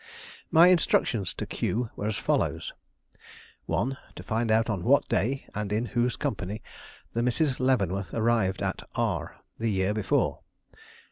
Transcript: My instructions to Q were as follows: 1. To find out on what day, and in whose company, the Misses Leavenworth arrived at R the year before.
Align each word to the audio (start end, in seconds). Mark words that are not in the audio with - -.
My 0.49 0.69
instructions 0.69 1.31
to 1.35 1.45
Q 1.45 1.91
were 1.95 2.07
as 2.07 2.15
follows: 2.17 2.73
1. 3.67 3.95
To 4.15 4.23
find 4.23 4.49
out 4.51 4.67
on 4.67 4.83
what 4.83 5.07
day, 5.07 5.45
and 5.53 5.71
in 5.71 5.85
whose 5.93 6.15
company, 6.15 6.63
the 7.13 7.21
Misses 7.21 7.59
Leavenworth 7.59 8.11
arrived 8.11 8.63
at 8.63 8.81
R 8.95 9.43
the 9.59 9.69
year 9.69 9.93
before. 9.93 10.39